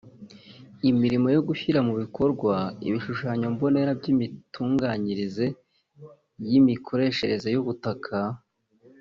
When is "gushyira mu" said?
1.47-1.93